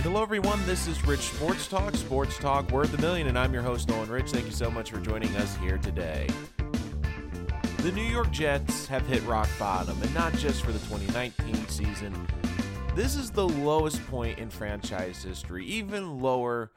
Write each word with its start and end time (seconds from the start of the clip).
And 0.00 0.06
hello, 0.06 0.22
everyone. 0.22 0.64
This 0.64 0.86
is 0.86 1.04
Rich 1.04 1.20
Sports 1.20 1.68
Talk, 1.68 1.94
Sports 1.94 2.38
Talk 2.38 2.70
Worth 2.70 2.94
a 2.94 3.02
Million, 3.02 3.26
and 3.26 3.38
I'm 3.38 3.52
your 3.52 3.60
host, 3.60 3.86
Nolan 3.90 4.08
Rich. 4.08 4.30
Thank 4.30 4.46
you 4.46 4.50
so 4.50 4.70
much 4.70 4.90
for 4.90 4.98
joining 4.98 5.28
us 5.36 5.54
here 5.56 5.76
today. 5.76 6.26
The 7.82 7.92
New 7.92 8.04
York 8.04 8.30
Jets 8.30 8.86
have 8.86 9.06
hit 9.06 9.22
rock 9.24 9.46
bottom, 9.58 10.00
and 10.00 10.14
not 10.14 10.32
just 10.36 10.64
for 10.64 10.72
the 10.72 10.78
2019 10.78 11.68
season. 11.68 12.26
This 12.96 13.14
is 13.14 13.30
the 13.30 13.46
lowest 13.46 14.02
point 14.06 14.38
in 14.38 14.48
franchise 14.48 15.22
history, 15.22 15.66
even 15.66 16.18
lower 16.18 16.72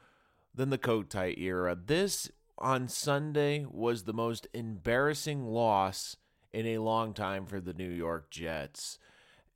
than 0.54 0.70
the 0.70 0.78
Kotite 0.78 1.40
era. 1.40 1.78
This 1.82 2.30
on 2.58 2.90
Sunday 2.90 3.66
was 3.72 4.04
the 4.04 4.12
most 4.12 4.48
embarrassing 4.54 5.46
loss 5.46 6.18
in 6.52 6.68
a 6.68 6.80
long 6.80 7.14
time 7.14 7.46
for 7.46 7.62
the 7.62 7.74
New 7.74 7.90
York 7.90 8.30
Jets. 8.30 9.00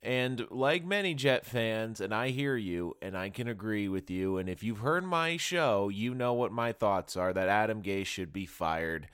And 0.02 0.46
like 0.50 0.84
many 0.84 1.14
Jet 1.14 1.44
fans, 1.44 2.00
and 2.00 2.14
I 2.14 2.28
hear 2.28 2.56
you 2.56 2.96
and 3.02 3.16
I 3.16 3.30
can 3.30 3.48
agree 3.48 3.88
with 3.88 4.10
you. 4.10 4.38
And 4.38 4.48
if 4.48 4.62
you've 4.62 4.78
heard 4.78 5.04
my 5.04 5.36
show, 5.36 5.88
you 5.88 6.14
know 6.14 6.34
what 6.34 6.52
my 6.52 6.72
thoughts 6.72 7.16
are 7.16 7.32
that 7.32 7.48
Adam 7.48 7.82
Gase 7.82 8.06
should 8.06 8.32
be 8.32 8.46
fired 8.46 9.08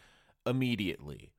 immediately. 0.45 1.33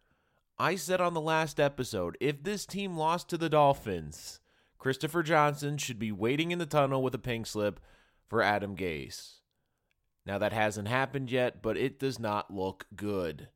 I 0.58 0.76
said 0.76 1.00
on 1.00 1.14
the 1.14 1.22
last 1.22 1.60
episode 1.60 2.18
if 2.20 2.44
this 2.44 2.66
team 2.66 2.98
lost 2.98 3.30
to 3.30 3.38
the 3.38 3.50
Dolphins, 3.50 4.40
Christopher 4.80 5.22
Johnson 5.22 5.77
should 5.77 6.00
be 6.00 6.12
waiting 6.12 6.52
in 6.52 6.60
the 6.60 6.66
tunnel 6.66 7.04
with 7.04 7.14
a 7.14 7.20
pink 7.20 7.46
slip 7.46 7.80
for 8.27 8.41
Adam 8.41 8.76
Gase. 8.76 9.40
Now, 10.26 10.40
that 10.40 10.54
hasn't 10.54 10.88
happened 10.88 11.30
yet, 11.30 11.62
but 11.62 11.77
it 11.77 12.00
does 12.00 12.18
not 12.18 12.52
look 12.52 12.88
good. 12.96 13.50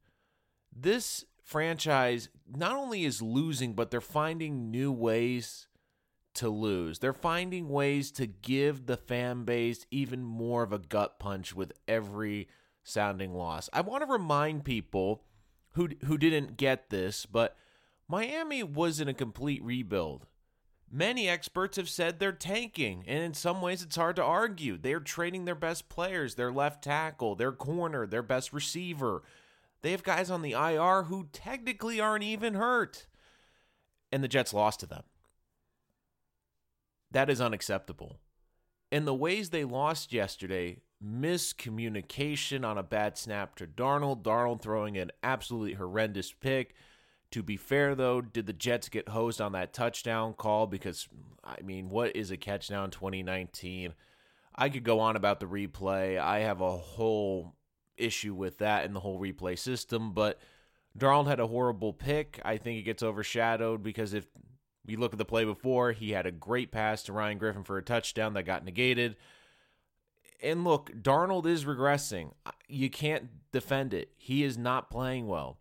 This 0.75 1.25
franchise 1.43 2.29
not 2.47 2.75
only 2.75 3.05
is 3.05 3.23
losing, 3.23 3.73
but 3.73 3.89
they're 3.89 4.01
finding 4.01 4.69
new 4.69 4.91
ways 4.91 5.67
to 6.35 6.49
lose. 6.49 6.99
They're 6.99 7.13
finding 7.13 7.69
ways 7.69 8.11
to 8.11 8.27
give 8.27 8.85
the 8.85 8.97
fan 8.97 9.43
base 9.43 9.85
even 9.91 10.23
more 10.23 10.63
of 10.63 10.73
a 10.73 10.79
gut 10.79 11.19
punch 11.19 11.55
with 11.55 11.73
every 11.87 12.47
sounding 12.83 13.33
loss. 13.33 13.69
I 13.73 13.81
want 13.81 14.03
to 14.03 14.11
remind 14.11 14.63
people 14.63 15.23
who 15.73 15.89
who 16.05 16.17
didn't 16.17 16.57
get 16.57 16.89
this, 16.89 17.25
but 17.25 17.57
Miami 18.07 18.63
was 18.63 18.99
in 18.99 19.07
a 19.07 19.13
complete 19.13 19.63
rebuild. 19.63 20.25
Many 20.91 21.29
experts 21.29 21.77
have 21.77 21.87
said 21.87 22.17
they're 22.17 22.31
tanking, 22.31 23.03
and 23.07 23.23
in 23.23 23.35
some 23.35 23.61
ways 23.61 23.83
it's 23.83 23.95
hard 23.95 24.15
to 24.15 24.23
argue. 24.23 24.75
They're 24.77 24.99
trading 24.99 25.45
their 25.45 25.53
best 25.53 25.87
players, 25.87 26.33
their 26.33 26.51
left 26.51 26.83
tackle, 26.83 27.35
their 27.35 27.51
corner, 27.51 28.07
their 28.07 28.23
best 28.23 28.51
receiver. 28.51 29.21
They 29.81 29.91
have 29.91 30.03
guys 30.03 30.31
on 30.31 30.41
the 30.41 30.53
IR 30.53 31.03
who 31.03 31.27
technically 31.31 31.99
aren't 31.99 32.23
even 32.23 32.55
hurt. 32.55 33.05
And 34.11 34.23
the 34.23 34.27
Jets 34.27 34.53
lost 34.53 34.79
to 34.79 34.87
them. 34.87 35.03
That 37.11 37.29
is 37.29 37.41
unacceptable. 37.41 38.19
And 38.91 39.07
the 39.07 39.13
ways 39.13 39.49
they 39.49 39.63
lost 39.63 40.13
yesterday 40.13 40.81
miscommunication 41.03 42.65
on 42.65 42.77
a 42.77 42.83
bad 42.83 43.17
snap 43.17 43.55
to 43.55 43.67
Darnold, 43.67 44.21
Darnold 44.21 44.61
throwing 44.61 44.97
an 44.97 45.11
absolutely 45.23 45.73
horrendous 45.73 46.31
pick. 46.31 46.73
To 47.31 47.43
be 47.43 47.57
fair, 47.57 47.95
though, 47.95 48.21
did 48.21 48.47
the 48.47 48.53
Jets 48.53 48.89
get 48.89 49.09
hosed 49.09 49.39
on 49.39 49.51
that 49.53 49.71
touchdown 49.71 50.33
call? 50.33 50.67
Because, 50.67 51.07
I 51.43 51.61
mean, 51.61 51.89
what 51.89 52.15
is 52.15 52.31
a 52.31 52.37
catch 52.37 52.69
now 52.69 52.83
in 52.83 52.91
2019? 52.91 53.93
I 54.55 54.69
could 54.69 54.83
go 54.83 54.99
on 54.99 55.15
about 55.15 55.39
the 55.39 55.45
replay. 55.45 56.19
I 56.19 56.39
have 56.39 56.59
a 56.59 56.75
whole 56.75 57.55
issue 57.97 58.33
with 58.33 58.57
that 58.57 58.85
and 58.85 58.95
the 58.95 58.99
whole 58.99 59.19
replay 59.19 59.57
system, 59.57 60.13
but 60.13 60.39
Darnold 60.97 61.27
had 61.27 61.39
a 61.39 61.47
horrible 61.47 61.93
pick. 61.93 62.41
I 62.43 62.57
think 62.57 62.79
it 62.79 62.83
gets 62.83 63.03
overshadowed 63.03 63.83
because 63.83 64.13
if 64.13 64.25
we 64.89 64.95
look 64.95 65.13
at 65.13 65.19
the 65.19 65.25
play 65.25 65.45
before, 65.45 65.91
he 65.91 66.11
had 66.11 66.25
a 66.25 66.31
great 66.31 66.71
pass 66.71 67.03
to 67.03 67.13
Ryan 67.13 67.37
Griffin 67.37 67.63
for 67.63 67.77
a 67.77 67.83
touchdown 67.83 68.33
that 68.33 68.43
got 68.43 68.65
negated. 68.65 69.15
And 70.41 70.63
look, 70.63 70.91
Darnold 70.91 71.45
is 71.45 71.65
regressing. 71.65 72.31
You 72.67 72.89
can't 72.89 73.29
defend 73.51 73.93
it. 73.93 74.11
He 74.17 74.43
is 74.43 74.57
not 74.57 74.89
playing 74.89 75.27
well. 75.27 75.57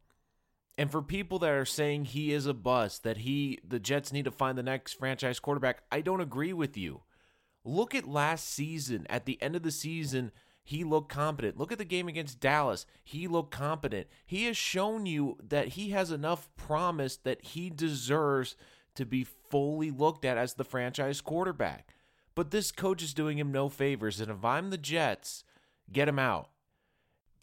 And 0.76 0.91
for 0.91 1.03
people 1.03 1.41
that 1.41 1.50
are 1.50 1.64
saying 1.64 2.06
he 2.06 2.32
is 2.32 2.47
a 2.47 2.54
bust, 2.54 3.03
that 3.03 3.19
he 3.19 3.58
the 3.66 3.80
Jets 3.80 4.12
need 4.12 4.26
to 4.26 4.30
find 4.30 4.56
the 4.56 4.62
next 4.62 4.94
franchise 4.94 5.41
quarterback, 5.41 5.82
I 5.91 6.00
don't 6.00 6.20
agree 6.20 6.53
with 6.53 6.76
you. 6.76 7.03
Look 7.64 7.94
at 7.94 8.08
last 8.08 8.48
season. 8.48 9.04
At 9.10 9.26
the 9.26 9.42
end 9.42 9.56
of 9.56 9.64
the 9.64 9.72
season, 9.72 10.30
he 10.62 10.84
looked 10.84 11.08
competent. 11.08 11.56
Look 11.56 11.72
at 11.72 11.78
the 11.78 11.84
game 11.84 12.08
against 12.08 12.41
Dallas. 12.41 12.86
He 13.03 13.26
looked 13.26 13.50
competent. 13.50 14.06
He 14.26 14.44
has 14.44 14.56
shown 14.56 15.06
you 15.06 15.38
that 15.42 15.69
he 15.69 15.91
has 15.91 16.12
enough 16.12 16.48
promise 16.56 17.16
that 17.16 17.42
he 17.42 17.70
deserves 17.70 18.54
to 18.98 19.06
be 19.06 19.25
fully 19.25 19.91
looked 19.91 20.25
at 20.25 20.36
as 20.36 20.54
the 20.54 20.64
franchise 20.64 21.20
quarterback. 21.20 21.94
But 22.34 22.50
this 22.50 22.70
coach 22.70 23.03
is 23.03 23.14
doing 23.14 23.38
him 23.38 23.50
no 23.50 23.69
favors. 23.69 24.20
And 24.20 24.31
if 24.31 24.44
I'm 24.44 24.70
the 24.70 24.78
Jets, 24.78 25.42
get 25.91 26.09
him 26.09 26.19
out. 26.19 26.50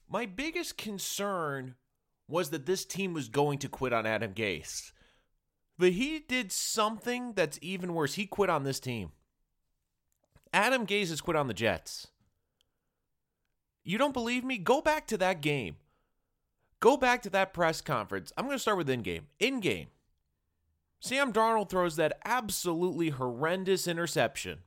My 0.07 0.25
biggest 0.25 0.77
concern 0.77 1.75
was 2.27 2.51
that 2.51 2.65
this 2.65 2.85
team 2.85 3.13
was 3.13 3.27
going 3.27 3.57
to 3.59 3.69
quit 3.69 3.93
on 3.93 4.05
Adam 4.05 4.33
Gase. 4.33 4.91
But 5.77 5.93
he 5.93 6.19
did 6.19 6.51
something 6.51 7.33
that's 7.33 7.59
even 7.61 7.93
worse. 7.93 8.13
He 8.13 8.25
quit 8.25 8.49
on 8.49 8.63
this 8.63 8.79
team. 8.79 9.11
Adam 10.53 10.85
Gase 10.85 11.09
has 11.09 11.21
quit 11.21 11.35
on 11.35 11.47
the 11.47 11.53
Jets. 11.53 12.07
You 13.83 13.97
don't 13.97 14.13
believe 14.13 14.43
me? 14.43 14.57
Go 14.57 14.81
back 14.81 15.07
to 15.07 15.17
that 15.17 15.41
game. 15.41 15.75
Go 16.79 16.97
back 16.97 17.21
to 17.23 17.29
that 17.31 17.53
press 17.53 17.81
conference. 17.81 18.31
I'm 18.37 18.45
going 18.45 18.55
to 18.55 18.61
start 18.61 18.77
with 18.77 18.89
in 18.89 19.01
game. 19.01 19.27
In 19.39 19.59
game. 19.59 19.87
Sam 20.99 21.31
Darnold 21.31 21.69
throws 21.69 21.95
that 21.95 22.19
absolutely 22.25 23.09
horrendous 23.09 23.87
interception. 23.87 24.59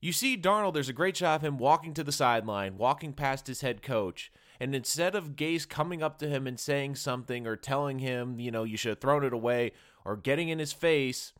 You 0.00 0.12
see 0.12 0.36
Darnold, 0.36 0.74
there's 0.74 0.88
a 0.88 0.94
great 0.94 1.16
shot 1.16 1.36
of 1.36 1.42
him 1.42 1.58
walking 1.58 1.94
to 1.94 2.04
the 2.04 2.12
sideline, 2.12 2.78
walking 2.78 3.12
past 3.12 3.46
his 3.46 3.62
head 3.62 3.82
coach. 3.82 4.30
And 4.60 4.74
instead 4.74 5.14
of 5.14 5.36
Gase 5.36 5.68
coming 5.68 6.02
up 6.02 6.18
to 6.18 6.28
him 6.28 6.46
and 6.46 6.58
saying 6.58 6.96
something 6.96 7.46
or 7.46 7.56
telling 7.56 7.98
him, 7.98 8.40
you 8.40 8.50
know, 8.50 8.64
you 8.64 8.76
should 8.76 8.90
have 8.90 9.00
thrown 9.00 9.24
it 9.24 9.32
away 9.32 9.72
or 10.04 10.16
getting 10.16 10.48
in 10.48 10.58
his 10.58 10.72
face, 10.72 11.32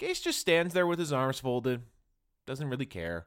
Gase 0.00 0.22
just 0.22 0.40
stands 0.40 0.74
there 0.74 0.86
with 0.86 0.98
his 0.98 1.12
arms 1.12 1.38
folded, 1.38 1.82
doesn't 2.46 2.68
really 2.68 2.86
care. 2.86 3.26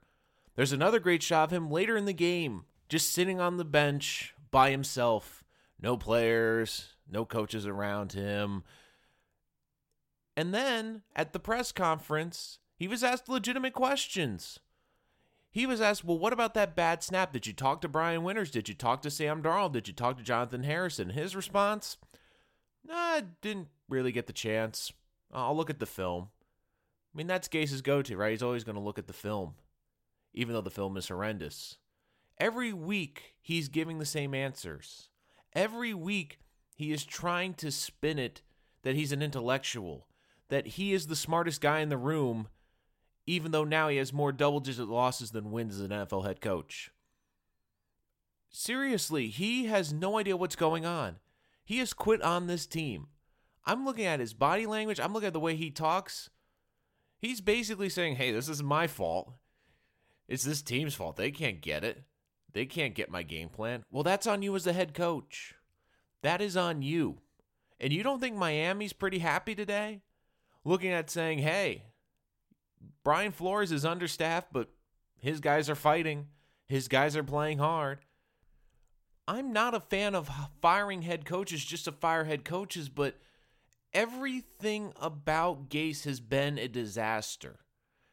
There's 0.56 0.74
another 0.74 1.00
great 1.00 1.24
shot 1.24 1.46
of 1.46 1.54
him 1.54 1.70
later 1.70 1.96
in 1.96 2.06
the 2.06 2.14
game, 2.14 2.66
just 2.90 3.14
sitting 3.14 3.40
on 3.40 3.58
the 3.58 3.66
bench 3.66 4.34
by 4.52 4.72
himself. 4.72 5.44
No 5.80 5.96
players, 5.96 6.96
no 7.10 7.24
coaches 7.24 7.68
around 7.68 8.14
him. 8.14 8.64
And 10.38 10.54
then 10.54 11.02
at 11.16 11.34
the 11.34 11.40
press 11.40 11.72
conference, 11.72 12.60
he 12.78 12.88
was 12.88 13.04
asked 13.04 13.28
legitimate 13.28 13.74
questions. 13.74 14.60
He 15.50 15.66
was 15.66 15.82
asked, 15.82 16.06
Well, 16.06 16.20
what 16.20 16.32
about 16.32 16.54
that 16.54 16.76
bad 16.76 17.02
snap? 17.02 17.34
Did 17.34 17.48
you 17.48 17.54
talk 17.54 17.82
to 17.82 17.88
Brian 17.88 18.22
Winters? 18.22 18.52
Did 18.52 18.70
you 18.70 18.76
talk 18.76 19.02
to 19.02 19.10
Sam 19.10 19.42
Darnold? 19.42 19.72
Did 19.72 19.88
you 19.88 19.96
talk 19.96 20.16
to 20.18 20.24
Jonathan 20.24 20.62
Harrison? 20.62 21.10
His 21.10 21.36
response, 21.36 21.98
Nah, 22.86 22.94
I 22.94 23.24
didn't 23.42 23.70
really 23.90 24.12
get 24.12 24.28
the 24.28 24.34
chance. 24.34 24.94
I'll 25.34 25.58
look 25.58 25.72
at 25.72 25.80
the 25.80 25.88
film. 25.88 26.30
I 27.14 27.18
mean, 27.18 27.28
that's 27.28 27.48
Gase's 27.48 27.82
go 27.82 28.04
to, 28.04 28.16
right? 28.16 28.32
He's 28.32 28.44
always 28.44 28.64
going 28.64 28.76
to 28.76 28.82
look 28.82 29.00
at 29.00 29.08
the 29.08 29.14
film, 29.14 29.56
even 30.36 30.54
though 30.54 30.62
the 30.62 30.70
film 30.70 30.98
is 30.98 31.08
horrendous. 31.08 31.78
Every 32.40 32.72
week, 32.72 33.34
he's 33.42 33.70
giving 33.70 33.98
the 33.98 34.06
same 34.06 34.36
answers. 34.36 35.10
Every 35.54 35.96
week, 35.96 36.40
he 36.76 36.92
is 36.92 37.04
trying 37.04 37.56
to 37.56 37.72
spin 37.72 38.20
it 38.20 38.44
that 38.84 38.96
he's 38.96 39.12
an 39.12 39.24
intellectual, 39.24 40.07
that 40.50 40.68
he 40.68 40.94
is 40.94 41.08
the 41.08 41.16
smartest 41.16 41.62
guy 41.62 41.80
in 41.80 41.90
the 41.90 41.98
room, 41.98 42.48
even 43.26 43.52
though 43.52 43.64
now 43.64 43.90
he 43.90 43.98
has 43.98 44.14
more 44.14 44.32
double 44.32 44.60
digit 44.60 44.88
losses 44.88 45.32
than 45.32 45.52
wins 45.52 45.76
as 45.76 45.82
an 45.82 45.90
NFL 45.90 46.26
head 46.26 46.42
coach. 46.42 46.92
Seriously, 48.50 49.28
he 49.28 49.66
has 49.66 49.92
no 49.92 50.18
idea 50.18 50.38
what's 50.38 50.56
going 50.56 50.86
on. 50.86 51.18
He 51.66 51.80
has 51.80 51.94
quit 51.94 52.22
on 52.22 52.48
this 52.48 52.66
team. 52.66 53.08
I'm 53.66 53.84
looking 53.84 54.06
at 54.06 54.22
his 54.22 54.34
body 54.34 54.66
language, 54.66 55.00
I'm 55.00 55.14
looking 55.14 55.28
at 55.28 55.34
the 55.34 55.40
way 55.40 55.56
he 55.56 55.70
talks. 55.70 56.30
He's 57.20 57.42
basically 57.42 57.90
saying, 57.90 58.16
hey, 58.16 58.32
this 58.32 58.48
is 58.48 58.64
my 58.64 58.88
fault. 58.88 59.34
It's 60.28 60.44
this 60.44 60.62
team's 60.62 60.94
fault. 60.94 61.18
They 61.18 61.32
can't 61.32 61.62
get 61.62 61.84
it. 61.84 62.04
They 62.54 62.66
can't 62.66 62.96
get 62.96 63.12
my 63.12 63.24
game 63.24 63.50
plan. 63.50 63.84
Well, 63.92 64.04
that's 64.04 64.28
on 64.28 64.42
you 64.42 64.56
as 64.56 64.64
the 64.64 64.74
head 64.74 64.94
coach. 64.94 65.54
That 66.22 66.42
is 66.42 66.56
on 66.56 66.82
you. 66.82 67.18
And 67.80 67.94
you 67.94 68.04
don't 68.04 68.20
think 68.20 68.36
Miami's 68.36 68.94
pretty 68.94 69.20
happy 69.20 69.54
today? 69.54 70.02
Looking 70.68 70.92
at 70.92 71.10
saying, 71.10 71.40
hey, 71.40 71.84
Brian 73.02 73.32
Flores 73.32 73.72
is 73.72 73.86
understaffed, 73.86 74.52
but 74.52 74.68
his 75.18 75.40
guys 75.40 75.70
are 75.70 75.76
fighting. 75.76 76.28
His 76.68 76.90
guys 76.90 77.16
are 77.16 77.24
playing 77.24 77.60
hard. 77.60 78.00
I'm 79.30 79.54
not 79.54 79.74
a 79.74 79.80
fan 79.80 80.14
of 80.14 80.30
firing 80.62 81.04
head 81.04 81.24
coaches 81.24 81.64
just 81.64 81.86
to 81.86 81.94
fire 81.94 82.26
head 82.26 82.44
coaches, 82.44 82.90
but 82.90 83.18
everything 83.94 84.92
about 85.02 85.70
Gase 85.70 86.04
has 86.04 86.20
been 86.20 86.58
a 86.58 86.68
disaster. 86.68 87.60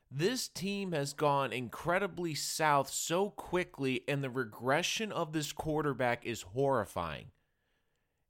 This 0.08 0.46
team 0.46 0.92
has 0.92 1.12
gone 1.12 1.52
incredibly 1.52 2.36
south 2.36 2.88
so 2.88 3.30
quickly, 3.30 4.02
and 4.06 4.22
the 4.22 4.30
regression 4.30 5.10
of 5.10 5.32
this 5.32 5.50
quarterback 5.50 6.24
is 6.24 6.42
horrifying. 6.42 7.32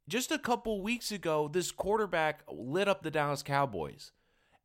Just 0.07 0.31
a 0.31 0.39
couple 0.39 0.81
weeks 0.81 1.11
ago, 1.11 1.47
this 1.47 1.71
quarterback 1.71 2.41
lit 2.51 2.87
up 2.87 3.03
the 3.03 3.11
Dallas 3.11 3.43
Cowboys. 3.43 4.11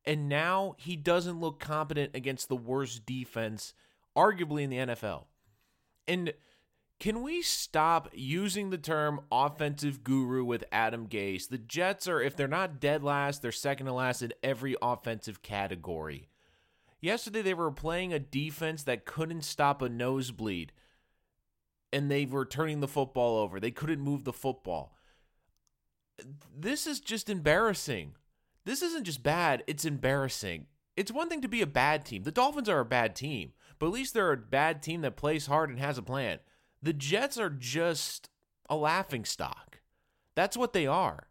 And 0.05 0.29
now 0.29 0.75
he 0.79 0.97
doesn't 0.97 1.41
look 1.41 1.61
competent 1.61 2.15
against 2.15 2.49
the 2.49 2.57
worst 2.57 3.05
defense, 3.05 3.75
arguably 4.17 4.63
in 4.63 4.71
the 4.71 4.95
NFL. 4.95 5.25
And 6.09 6.33
can 6.99 7.23
we 7.23 7.41
stop 7.41 8.11
using 8.13 8.69
the 8.69 8.79
term 8.79 9.21
offensive 9.33 10.05
guru 10.05 10.45
with 10.45 10.65
Adam 10.71 11.07
Gase? 11.07 11.49
The 11.49 11.59
Jets 11.59 12.07
are, 12.07 12.21
if 12.21 12.37
they're 12.37 12.47
not 12.47 12.79
dead 12.79 13.03
last, 13.03 13.41
they're 13.41 13.53
second 13.53 13.87
to 13.87 13.93
last 13.93 14.21
in 14.21 14.35
every 14.43 14.77
offensive 14.83 15.43
category. 15.43 16.29
Yesterday, 17.01 17.41
they 17.41 17.55
were 17.55 17.71
playing 17.71 18.13
a 18.13 18.19
defense 18.19 18.83
that 18.83 19.07
couldn't 19.07 19.45
stop 19.45 19.81
a 19.81 19.89
nosebleed, 19.89 20.73
and 21.91 22.11
they 22.11 22.27
were 22.27 22.45
turning 22.45 22.81
the 22.81 22.89
football 22.89 23.39
over. 23.39 23.59
They 23.59 23.71
couldn't 23.71 24.01
move 24.01 24.25
the 24.25 24.33
football. 24.35 24.95
This 26.55 26.87
is 26.87 27.01
just 27.01 27.31
embarrassing. 27.31 28.13
This 28.65 28.83
isn't 28.83 29.05
just 29.05 29.23
bad, 29.23 29.65
it's 29.67 29.85
embarrassing. 29.85 30.67
It's 30.97 31.13
one 31.13 31.29
thing 31.29 31.41
to 31.43 31.49
be 31.49 31.63
a 31.63 31.67
bad 31.67 32.05
team. 32.05 32.25
The 32.25 32.33
Dolphins 32.33 32.69
are 32.69 32.81
a 32.81 32.85
bad 32.85 33.17
team, 33.17 33.53
but 33.79 33.87
at 33.87 33.93
least 33.93 34.13
they're 34.13 34.33
a 34.33 34.37
bad 34.37 34.83
team 34.83 35.01
that 35.01 35.17
plays 35.17 35.47
hard 35.47 35.71
and 35.71 35.79
has 35.79 35.97
a 35.97 36.03
plan. 36.03 36.41
The 36.83 36.93
Jets 36.93 37.39
are 37.39 37.51
just 37.51 38.29
a 38.69 38.77
laughing 38.77 39.25
stock. 39.25 39.81
That's 40.35 40.57
what 40.57 40.73
they 40.73 40.87
are. 40.87 41.29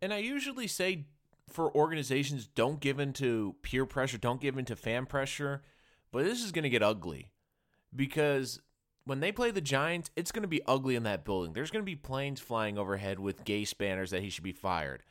And 0.00 0.12
I 0.12 0.18
usually 0.18 0.66
say 0.66 1.06
for 1.48 1.74
organizations, 1.74 2.48
don't 2.48 2.80
give 2.80 2.98
in 2.98 3.12
to 3.14 3.54
peer 3.62 3.86
pressure, 3.86 4.18
don't 4.18 4.40
give 4.40 4.58
in 4.58 4.64
to 4.66 4.76
fan 4.76 5.06
pressure. 5.06 5.62
But 6.10 6.24
this 6.24 6.42
is 6.42 6.52
going 6.52 6.64
to 6.64 6.70
get 6.70 6.82
ugly 6.82 7.30
because 7.94 8.60
when 9.04 9.20
they 9.20 9.32
play 9.32 9.50
the 9.50 9.60
Giants, 9.60 10.10
it's 10.16 10.32
going 10.32 10.42
to 10.42 10.48
be 10.48 10.62
ugly 10.66 10.94
in 10.94 11.02
that 11.04 11.24
building. 11.24 11.52
There's 11.52 11.70
going 11.70 11.82
to 11.82 11.90
be 11.90 11.96
planes 11.96 12.40
flying 12.40 12.78
overhead 12.78 13.18
with 13.18 13.44
gay 13.44 13.64
spanners 13.64 14.10
that 14.10 14.22
he 14.22 14.30
should 14.30 14.44
be 14.44 14.52
fired. 14.52 15.02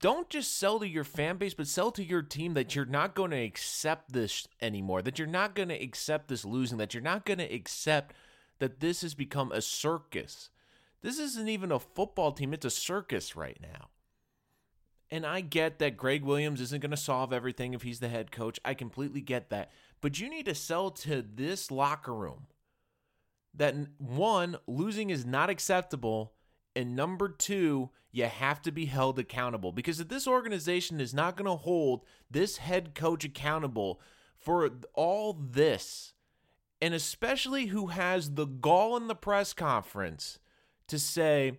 Don't 0.00 0.30
just 0.30 0.58
sell 0.58 0.78
to 0.80 0.88
your 0.88 1.04
fan 1.04 1.36
base, 1.36 1.54
but 1.54 1.66
sell 1.66 1.90
to 1.92 2.02
your 2.02 2.22
team 2.22 2.54
that 2.54 2.74
you're 2.74 2.84
not 2.84 3.14
going 3.14 3.30
to 3.30 3.42
accept 3.42 4.12
this 4.12 4.46
anymore, 4.60 5.02
that 5.02 5.18
you're 5.18 5.28
not 5.28 5.54
going 5.54 5.68
to 5.68 5.82
accept 5.82 6.28
this 6.28 6.44
losing, 6.44 6.78
that 6.78 6.94
you're 6.94 7.02
not 7.02 7.24
going 7.24 7.38
to 7.38 7.54
accept 7.54 8.14
that 8.58 8.80
this 8.80 9.02
has 9.02 9.14
become 9.14 9.52
a 9.52 9.60
circus. 9.60 10.50
This 11.02 11.18
isn't 11.18 11.48
even 11.48 11.70
a 11.72 11.78
football 11.78 12.32
team, 12.32 12.54
it's 12.54 12.64
a 12.64 12.70
circus 12.70 13.36
right 13.36 13.58
now. 13.60 13.88
And 15.10 15.26
I 15.26 15.42
get 15.42 15.78
that 15.78 15.96
Gregg 15.96 16.24
Williams 16.24 16.60
isn't 16.60 16.80
going 16.80 16.90
to 16.90 16.96
solve 16.96 17.32
everything 17.32 17.74
if 17.74 17.82
he's 17.82 18.00
the 18.00 18.08
head 18.08 18.32
coach. 18.32 18.58
I 18.64 18.74
completely 18.74 19.20
get 19.20 19.50
that. 19.50 19.70
But 20.00 20.18
you 20.18 20.28
need 20.28 20.46
to 20.46 20.54
sell 20.54 20.90
to 20.90 21.22
this 21.22 21.70
locker 21.70 22.14
room 22.14 22.46
that 23.54 23.74
one, 23.98 24.56
losing 24.66 25.10
is 25.10 25.24
not 25.24 25.50
acceptable. 25.50 26.33
And 26.76 26.96
number 26.96 27.28
two, 27.28 27.90
you 28.10 28.24
have 28.24 28.62
to 28.62 28.72
be 28.72 28.86
held 28.86 29.18
accountable 29.18 29.72
because 29.72 30.00
if 30.00 30.08
this 30.08 30.26
organization 30.26 31.00
is 31.00 31.14
not 31.14 31.36
going 31.36 31.50
to 31.50 31.56
hold 31.56 32.02
this 32.30 32.58
head 32.58 32.94
coach 32.94 33.24
accountable 33.24 34.00
for 34.36 34.70
all 34.94 35.32
this, 35.32 36.12
and 36.80 36.94
especially 36.94 37.66
who 37.66 37.88
has 37.88 38.32
the 38.32 38.46
gall 38.46 38.96
in 38.96 39.08
the 39.08 39.14
press 39.14 39.52
conference 39.52 40.38
to 40.88 40.98
say, 40.98 41.58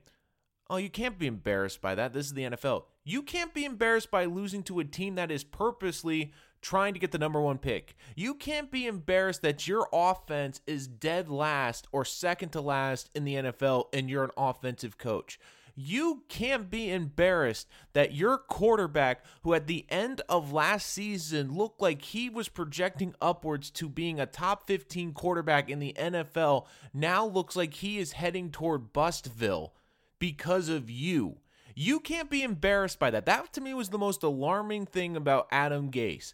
oh, 0.69 0.77
you 0.77 0.89
can't 0.89 1.17
be 1.17 1.27
embarrassed 1.27 1.81
by 1.81 1.95
that. 1.95 2.13
This 2.13 2.27
is 2.27 2.33
the 2.33 2.43
NFL. 2.43 2.83
You 3.03 3.21
can't 3.21 3.53
be 3.53 3.65
embarrassed 3.65 4.11
by 4.11 4.25
losing 4.25 4.63
to 4.63 4.79
a 4.79 4.85
team 4.85 5.15
that 5.15 5.31
is 5.31 5.43
purposely 5.43 6.33
trying 6.65 6.95
to 6.95 6.99
get 6.99 7.11
the 7.11 7.19
number 7.19 7.39
one 7.39 7.59
pick. 7.59 7.95
You 8.15 8.33
can't 8.33 8.71
be 8.71 8.87
embarrassed 8.87 9.43
that 9.43 9.67
your 9.67 9.87
offense 9.93 10.61
is 10.65 10.87
dead 10.87 11.29
last 11.29 11.85
or 11.91 12.03
second 12.03 12.49
to 12.53 12.61
last 12.61 13.11
in 13.13 13.23
the 13.23 13.35
NFL 13.35 13.85
and 13.93 14.09
you're 14.09 14.23
an 14.23 14.31
offensive 14.35 14.97
coach. 14.97 15.39
You 15.75 16.23
can't 16.27 16.71
be 16.71 16.89
embarrassed 16.89 17.67
that 17.93 18.15
your 18.15 18.39
quarterback, 18.39 19.23
who 19.43 19.53
at 19.53 19.67
the 19.67 19.85
end 19.89 20.21
of 20.27 20.51
last 20.51 20.87
season 20.91 21.53
looked 21.53 21.81
like 21.81 22.01
he 22.01 22.31
was 22.31 22.49
projecting 22.49 23.13
upwards 23.21 23.69
to 23.71 23.87
being 23.87 24.19
a 24.19 24.25
top 24.25 24.65
15 24.65 25.13
quarterback 25.13 25.69
in 25.69 25.77
the 25.77 25.93
NFL, 25.95 26.65
now 26.95 27.27
looks 27.27 27.55
like 27.55 27.75
he 27.75 27.99
is 27.99 28.13
heading 28.13 28.49
toward 28.49 28.91
Bustville 28.91 29.69
because 30.17 30.67
of 30.67 30.89
you. 30.89 31.37
You 31.75 31.99
can't 31.99 32.29
be 32.29 32.41
embarrassed 32.41 32.99
by 32.99 33.11
that. 33.11 33.25
That 33.25 33.51
to 33.53 33.61
me 33.61 33.73
was 33.73 33.89
the 33.89 33.97
most 33.97 34.23
alarming 34.23 34.85
thing 34.85 35.17
about 35.17 35.47
Adam 35.51 35.91
Gase. 35.91 36.33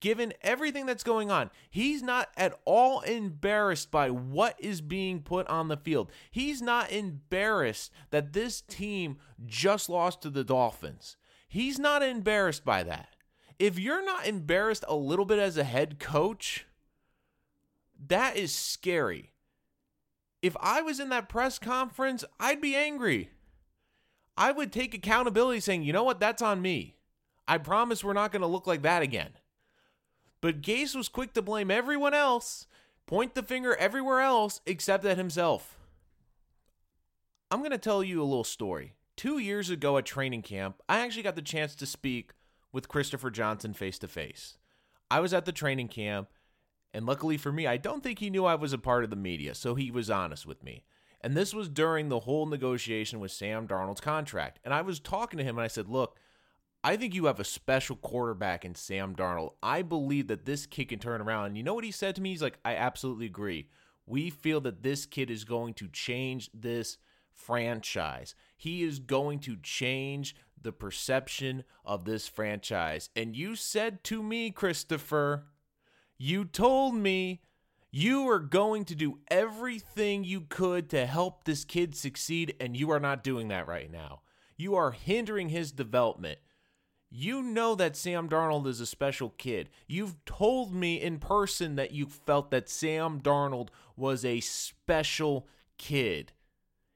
Given 0.00 0.32
everything 0.42 0.86
that's 0.86 1.04
going 1.04 1.30
on, 1.30 1.50
he's 1.70 2.02
not 2.02 2.28
at 2.36 2.58
all 2.64 3.00
embarrassed 3.02 3.90
by 3.90 4.10
what 4.10 4.56
is 4.58 4.80
being 4.80 5.22
put 5.22 5.46
on 5.48 5.68
the 5.68 5.76
field. 5.76 6.10
He's 6.30 6.62
not 6.62 6.90
embarrassed 6.90 7.92
that 8.10 8.32
this 8.32 8.60
team 8.60 9.18
just 9.46 9.88
lost 9.88 10.22
to 10.22 10.30
the 10.30 10.42
Dolphins. 10.42 11.16
He's 11.48 11.78
not 11.78 12.02
embarrassed 12.02 12.64
by 12.64 12.82
that. 12.84 13.10
If 13.58 13.78
you're 13.78 14.04
not 14.04 14.26
embarrassed 14.26 14.84
a 14.88 14.96
little 14.96 15.24
bit 15.24 15.38
as 15.38 15.56
a 15.56 15.64
head 15.64 16.00
coach, 16.00 16.66
that 18.08 18.36
is 18.36 18.52
scary. 18.52 19.32
If 20.40 20.56
I 20.58 20.82
was 20.82 20.98
in 20.98 21.10
that 21.10 21.28
press 21.28 21.60
conference, 21.60 22.24
I'd 22.40 22.60
be 22.60 22.74
angry. 22.74 23.30
I 24.36 24.52
would 24.52 24.72
take 24.72 24.94
accountability 24.94 25.60
saying, 25.60 25.82
you 25.82 25.92
know 25.92 26.04
what, 26.04 26.20
that's 26.20 26.42
on 26.42 26.62
me. 26.62 26.96
I 27.46 27.58
promise 27.58 28.02
we're 28.02 28.12
not 28.12 28.32
going 28.32 28.42
to 28.42 28.48
look 28.48 28.66
like 28.66 28.82
that 28.82 29.02
again. 29.02 29.30
But 30.40 30.62
Gase 30.62 30.96
was 30.96 31.08
quick 31.08 31.34
to 31.34 31.42
blame 31.42 31.70
everyone 31.70 32.14
else, 32.14 32.66
point 33.06 33.34
the 33.34 33.42
finger 33.42 33.76
everywhere 33.76 34.20
else 34.20 34.60
except 34.66 35.04
at 35.04 35.18
himself. 35.18 35.78
I'm 37.50 37.60
going 37.60 37.70
to 37.72 37.78
tell 37.78 38.02
you 38.02 38.22
a 38.22 38.24
little 38.24 38.44
story. 38.44 38.94
Two 39.16 39.38
years 39.38 39.68
ago 39.68 39.98
at 39.98 40.06
training 40.06 40.42
camp, 40.42 40.82
I 40.88 41.00
actually 41.00 41.22
got 41.22 41.36
the 41.36 41.42
chance 41.42 41.74
to 41.76 41.86
speak 41.86 42.32
with 42.72 42.88
Christopher 42.88 43.30
Johnson 43.30 43.74
face 43.74 43.98
to 43.98 44.08
face. 44.08 44.56
I 45.10 45.20
was 45.20 45.34
at 45.34 45.44
the 45.44 45.52
training 45.52 45.88
camp, 45.88 46.30
and 46.94 47.04
luckily 47.04 47.36
for 47.36 47.52
me, 47.52 47.66
I 47.66 47.76
don't 47.76 48.02
think 48.02 48.18
he 48.18 48.30
knew 48.30 48.46
I 48.46 48.54
was 48.54 48.72
a 48.72 48.78
part 48.78 49.04
of 49.04 49.10
the 49.10 49.16
media, 49.16 49.54
so 49.54 49.74
he 49.74 49.90
was 49.90 50.08
honest 50.08 50.46
with 50.46 50.64
me. 50.64 50.84
And 51.22 51.36
this 51.36 51.54
was 51.54 51.68
during 51.68 52.08
the 52.08 52.20
whole 52.20 52.46
negotiation 52.46 53.20
with 53.20 53.30
Sam 53.30 53.68
Darnold's 53.68 54.00
contract. 54.00 54.58
And 54.64 54.74
I 54.74 54.82
was 54.82 54.98
talking 54.98 55.38
to 55.38 55.44
him 55.44 55.56
and 55.56 55.64
I 55.64 55.68
said, 55.68 55.88
Look, 55.88 56.16
I 56.84 56.96
think 56.96 57.14
you 57.14 57.26
have 57.26 57.38
a 57.38 57.44
special 57.44 57.94
quarterback 57.94 58.64
in 58.64 58.74
Sam 58.74 59.14
Darnold. 59.14 59.52
I 59.62 59.82
believe 59.82 60.26
that 60.26 60.46
this 60.46 60.66
kid 60.66 60.88
can 60.88 60.98
turn 60.98 61.20
around. 61.20 61.46
And 61.46 61.56
you 61.56 61.62
know 61.62 61.74
what 61.74 61.84
he 61.84 61.92
said 61.92 62.16
to 62.16 62.20
me? 62.20 62.30
He's 62.30 62.42
like, 62.42 62.58
I 62.64 62.74
absolutely 62.74 63.26
agree. 63.26 63.68
We 64.04 64.30
feel 64.30 64.60
that 64.62 64.82
this 64.82 65.06
kid 65.06 65.30
is 65.30 65.44
going 65.44 65.74
to 65.74 65.86
change 65.86 66.50
this 66.52 66.98
franchise. 67.30 68.34
He 68.56 68.82
is 68.82 68.98
going 68.98 69.38
to 69.40 69.56
change 69.62 70.34
the 70.60 70.72
perception 70.72 71.62
of 71.84 72.04
this 72.04 72.26
franchise. 72.26 73.10
And 73.14 73.36
you 73.36 73.54
said 73.54 74.02
to 74.04 74.22
me, 74.22 74.50
Christopher, 74.50 75.44
you 76.18 76.44
told 76.44 76.94
me 76.94 77.42
you 77.94 78.26
are 78.30 78.38
going 78.38 78.86
to 78.86 78.94
do 78.94 79.18
everything 79.30 80.24
you 80.24 80.40
could 80.40 80.88
to 80.90 81.04
help 81.04 81.44
this 81.44 81.62
kid 81.62 81.94
succeed, 81.94 82.56
and 82.58 82.74
you 82.74 82.90
are 82.90 82.98
not 82.98 83.22
doing 83.22 83.48
that 83.48 83.68
right 83.68 83.92
now. 83.92 84.22
You 84.56 84.74
are 84.74 84.92
hindering 84.92 85.50
his 85.50 85.72
development. 85.72 86.38
You 87.10 87.42
know 87.42 87.74
that 87.74 87.94
Sam 87.94 88.30
Darnold 88.30 88.66
is 88.66 88.80
a 88.80 88.86
special 88.86 89.28
kid. 89.36 89.68
You've 89.86 90.24
told 90.24 90.74
me 90.74 90.98
in 90.98 91.18
person 91.18 91.76
that 91.76 91.92
you 91.92 92.06
felt 92.06 92.50
that 92.50 92.70
Sam 92.70 93.20
Darnold 93.20 93.68
was 93.94 94.24
a 94.24 94.40
special 94.40 95.46
kid. 95.76 96.32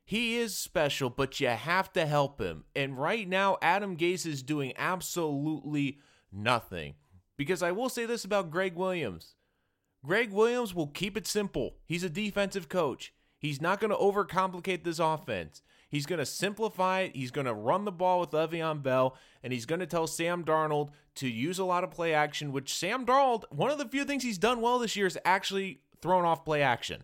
He 0.03 0.38
is 0.38 0.57
special, 0.57 1.11
but 1.11 1.38
you 1.41 1.49
have 1.49 1.93
to 1.93 2.07
help 2.07 2.41
him. 2.41 2.65
And 2.75 2.97
right 2.97 3.29
now, 3.29 3.59
Adam 3.61 3.99
Gase 3.99 4.25
is 4.25 4.43
doing 4.43 4.73
absolutely 4.79 5.99
nothing. 6.33 6.95
Because 7.37 7.62
I 7.62 7.73
will 7.73 7.91
say 7.91 8.07
this 8.07 8.25
about 8.25 8.50
Gregg 8.50 8.76
Williams 8.76 9.35
Gregg 10.05 10.33
Williams 10.33 10.75
will 10.75 10.87
keep 10.87 11.17
it 11.17 11.26
simple. 11.26 11.76
He's 11.85 12.05
a 12.05 12.11
defensive 12.11 12.69
coach. 12.69 13.12
He's 13.38 13.61
not 13.61 13.81
going 13.81 13.91
to 13.91 13.97
overcomplicate 13.97 14.85
this 14.85 14.99
offense. 14.99 15.62
He's 15.88 16.07
going 16.07 16.19
to 16.19 16.26
simplify 16.26 17.00
it. 17.00 17.17
He's 17.17 17.31
going 17.31 17.47
to 17.47 17.55
run 17.55 17.85
the 17.85 17.93
ball 17.93 18.21
with 18.21 18.31
Le'Veon 18.31 18.83
Bell, 18.83 19.17
and 19.43 19.53
he's 19.53 19.67
going 19.67 19.81
to 19.81 19.87
tell 19.87 20.07
Sam 20.07 20.45
Darnold 20.45 20.91
to 21.17 21.29
use 21.29 21.59
a 21.59 21.65
lot 21.65 21.85
of 21.85 21.91
play 21.91 22.12
action, 22.12 22.53
which 22.53 22.75
Sam 22.75 23.07
Darnold, 23.07 23.45
one 23.50 23.71
of 23.71 23.79
the 23.79 23.88
few 23.88 24.05
things 24.05 24.25
he's 24.25 24.38
done 24.38 24.61
well 24.61 24.79
this 24.79 24.97
year 24.97 25.07
is 25.07 25.19
actually 25.25 25.81
thrown 26.03 26.25
off 26.25 26.45
play 26.45 26.62
action. 26.62 27.03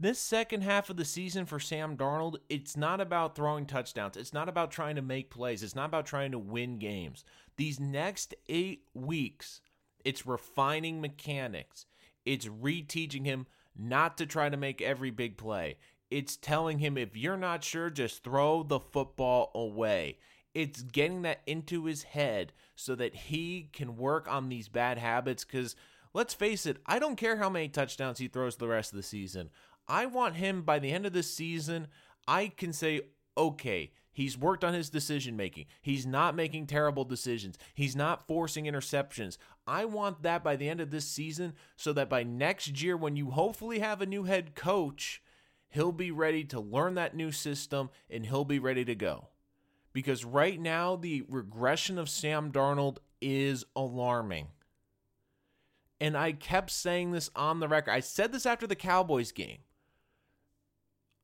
This 0.00 0.20
second 0.20 0.62
half 0.62 0.90
of 0.90 0.96
the 0.96 1.04
season 1.04 1.44
for 1.44 1.58
Sam 1.58 1.96
Darnold, 1.96 2.36
it's 2.48 2.76
not 2.76 3.00
about 3.00 3.34
throwing 3.34 3.66
touchdowns. 3.66 4.16
It's 4.16 4.32
not 4.32 4.48
about 4.48 4.70
trying 4.70 4.94
to 4.94 5.02
make 5.02 5.30
plays. 5.30 5.62
It's 5.62 5.74
not 5.74 5.86
about 5.86 6.06
trying 6.06 6.30
to 6.32 6.38
win 6.38 6.78
games. 6.78 7.24
These 7.56 7.80
next 7.80 8.34
eight 8.48 8.84
weeks, 8.94 9.60
it's 10.04 10.24
refining 10.24 11.00
mechanics. 11.00 11.86
It's 12.28 12.46
reteaching 12.46 13.24
him 13.24 13.46
not 13.74 14.18
to 14.18 14.26
try 14.26 14.50
to 14.50 14.56
make 14.58 14.82
every 14.82 15.10
big 15.10 15.38
play. 15.38 15.78
It's 16.10 16.36
telling 16.36 16.78
him 16.78 16.98
if 16.98 17.16
you're 17.16 17.38
not 17.38 17.64
sure, 17.64 17.88
just 17.88 18.22
throw 18.22 18.62
the 18.62 18.80
football 18.80 19.50
away. 19.54 20.18
It's 20.52 20.82
getting 20.82 21.22
that 21.22 21.40
into 21.46 21.86
his 21.86 22.02
head 22.02 22.52
so 22.76 22.94
that 22.96 23.14
he 23.14 23.70
can 23.72 23.96
work 23.96 24.28
on 24.28 24.50
these 24.50 24.68
bad 24.68 24.98
habits. 24.98 25.42
Because 25.42 25.74
let's 26.12 26.34
face 26.34 26.66
it, 26.66 26.76
I 26.84 26.98
don't 26.98 27.16
care 27.16 27.38
how 27.38 27.48
many 27.48 27.68
touchdowns 27.68 28.18
he 28.18 28.28
throws 28.28 28.56
the 28.56 28.68
rest 28.68 28.92
of 28.92 28.98
the 28.98 29.02
season. 29.02 29.48
I 29.88 30.04
want 30.04 30.36
him 30.36 30.62
by 30.62 30.80
the 30.80 30.92
end 30.92 31.06
of 31.06 31.14
the 31.14 31.22
season, 31.22 31.88
I 32.26 32.48
can 32.48 32.74
say, 32.74 33.00
okay, 33.38 33.92
He's 34.18 34.36
worked 34.36 34.64
on 34.64 34.74
his 34.74 34.90
decision 34.90 35.36
making. 35.36 35.66
He's 35.80 36.04
not 36.04 36.34
making 36.34 36.66
terrible 36.66 37.04
decisions. 37.04 37.56
He's 37.72 37.94
not 37.94 38.26
forcing 38.26 38.64
interceptions. 38.64 39.38
I 39.64 39.84
want 39.84 40.24
that 40.24 40.42
by 40.42 40.56
the 40.56 40.68
end 40.68 40.80
of 40.80 40.90
this 40.90 41.06
season 41.06 41.52
so 41.76 41.92
that 41.92 42.08
by 42.08 42.24
next 42.24 42.82
year, 42.82 42.96
when 42.96 43.14
you 43.14 43.30
hopefully 43.30 43.78
have 43.78 44.02
a 44.02 44.06
new 44.06 44.24
head 44.24 44.56
coach, 44.56 45.22
he'll 45.68 45.92
be 45.92 46.10
ready 46.10 46.42
to 46.46 46.58
learn 46.58 46.96
that 46.96 47.14
new 47.14 47.30
system 47.30 47.90
and 48.10 48.26
he'll 48.26 48.44
be 48.44 48.58
ready 48.58 48.84
to 48.86 48.96
go. 48.96 49.28
Because 49.92 50.24
right 50.24 50.60
now, 50.60 50.96
the 50.96 51.22
regression 51.28 51.96
of 51.96 52.10
Sam 52.10 52.50
Darnold 52.50 52.96
is 53.22 53.64
alarming. 53.76 54.48
And 56.00 56.16
I 56.16 56.32
kept 56.32 56.72
saying 56.72 57.12
this 57.12 57.30
on 57.36 57.60
the 57.60 57.68
record. 57.68 57.92
I 57.92 58.00
said 58.00 58.32
this 58.32 58.46
after 58.46 58.66
the 58.66 58.74
Cowboys 58.74 59.30
game. 59.30 59.58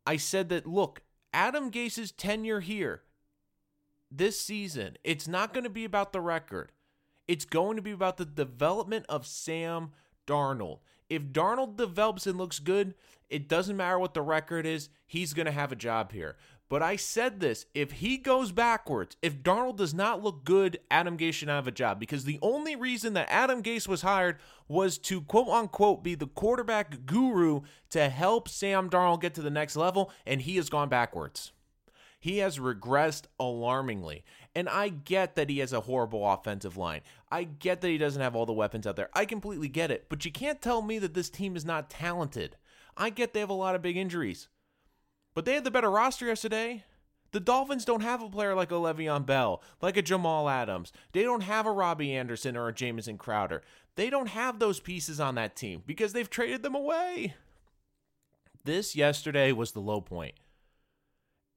I 0.07 0.17
said 0.17 0.49
that, 0.51 0.65
look, 0.65 1.03
Adam 1.35 1.69
Gase's 1.69 2.13
tenure 2.13 2.61
here 2.61 3.03
this 4.09 4.41
season, 4.41 4.97
it's 5.03 5.27
not 5.27 5.53
going 5.53 5.65
to 5.65 5.71
be 5.71 5.85
about 5.85 6.13
the 6.13 6.21
record. 6.21 6.71
It's 7.27 7.45
going 7.45 7.75
to 7.75 7.83
be 7.83 7.91
about 7.91 8.17
the 8.17 8.25
development 8.25 9.05
of 9.09 9.27
Sam 9.27 9.91
Darnold. 10.29 10.79
If 11.11 11.23
Darnold 11.25 11.77
develops 11.77 12.29
and 12.29 12.39
looks 12.39 12.61
good, 12.61 12.95
it 13.29 13.49
doesn't 13.49 13.77
matter 13.77 13.99
what 13.99 14.15
the 14.15 14.23
record 14.23 14.65
is, 14.65 14.89
he's 15.07 15.35
going 15.35 15.47
to 15.47 15.53
have 15.53 15.73
a 15.73 15.77
job 15.77 16.13
here. 16.13 16.37
But 16.69 16.83
I 16.83 16.97
said 16.97 17.41
this 17.41 17.67
if 17.75 17.93
he 17.93 18.17
goes 18.17 18.51
backwards, 18.51 19.17
if 19.23 19.43
Darnold 19.43 19.77
does 19.77 19.95
not 19.95 20.23
look 20.23 20.45
good, 20.45 20.79
Adam 20.91 21.19
Gase 21.19 21.35
should 21.35 21.49
not 21.49 21.57
have 21.57 21.69
a 21.69 21.73
job 21.73 22.01
because 22.01 22.25
the 22.25 22.39
only 22.43 22.75
reason 22.75 23.13
that 23.15 23.31
Adam 23.31 23.63
Gase 23.63 23.87
was 23.87 24.03
hired 24.03 24.39
was 24.67 24.99
to 24.99 25.21
quote 25.21 25.49
unquote 25.49 26.03
be 26.03 26.15
the 26.15 26.27
quarterback 26.27 27.07
guru 27.07 27.61
to 27.91 28.09
help 28.09 28.49
Sam 28.49 28.89
Darnold 28.89 29.21
get 29.21 29.35
to 29.35 29.43
the 29.43 29.51
next 29.51 29.77
level, 29.77 30.11
and 30.27 30.41
he 30.41 30.57
has 30.57 30.71
gone 30.71 30.89
backwards. 30.89 31.53
He 32.25 32.39
has 32.39 32.59
regressed 32.59 33.25
alarmingly. 33.39 34.25
And 34.55 34.67
I 34.67 34.89
get 34.89 35.35
that 35.35 35.51
he 35.51 35.59
has 35.59 35.75
a 35.75 35.83
horrible 35.83 36.27
offensive 36.27 36.79
line. 36.79 37.03
I 37.31 37.45
get 37.45 37.83
that 37.83 37.91
he 37.91 37.99
doesn't 37.99 38.23
have 38.23 38.35
all 38.35 38.47
the 38.47 38.53
weapons 38.55 38.87
out 38.87 38.97
there. 38.97 39.11
I 39.13 39.27
completely 39.27 39.69
get 39.69 39.91
it. 39.91 40.07
But 40.09 40.25
you 40.25 40.33
can't 40.33 40.63
tell 40.63 40.81
me 40.81 40.99
that 41.01 41.13
this 41.13 41.29
team 41.29 41.55
is 41.55 41.67
not 41.67 41.91
talented. 41.91 42.57
I 42.97 43.11
get 43.11 43.35
they 43.35 43.41
have 43.41 43.51
a 43.51 43.53
lot 43.53 43.75
of 43.75 43.83
big 43.83 43.99
injuries. 43.99 44.49
But 45.35 45.45
they 45.45 45.55
had 45.55 45.65
the 45.65 45.71
better 45.71 45.91
roster 45.91 46.27
yesterday. 46.27 46.85
The 47.33 47.41
Dolphins 47.41 47.85
don't 47.85 48.03
have 48.03 48.23
a 48.23 48.29
player 48.29 48.55
like 48.55 48.71
a 48.71 48.75
Le'Veon 48.75 49.27
Bell, 49.27 49.61
like 49.83 49.97
a 49.97 50.03
Jamal 50.03 50.49
Adams. 50.49 50.93
They 51.13 51.23
don't 51.25 51.43
have 51.43 51.67
a 51.67 51.73
Robbie 51.73 52.15
Anderson 52.15 52.57
or 52.57 52.69
a 52.69 52.73
Jamison 52.73 53.19
Crowder. 53.19 53.63
They 53.97 54.09
don't 54.09 54.29
have 54.29 54.59
those 54.61 54.79
pieces 54.79 55.19
on 55.19 55.35
that 55.35 55.57
team 55.57 55.83
because 55.85 56.13
they've 56.13 56.31
traded 56.31 56.63
them 56.63 56.77
away. 56.77 57.35
This 58.65 58.95
yesterday 58.95 59.51
was 59.51 59.73
the 59.73 59.81
low 59.81 60.01
point. 60.01 60.35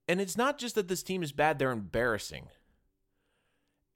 And 0.08 0.20
it's 0.20 0.38
not 0.38 0.58
just 0.58 0.76
that 0.76 0.88
this 0.88 1.04
team 1.04 1.22
is 1.22 1.32
bad, 1.32 1.60
they're 1.60 1.72
embarrassing. 1.72 2.48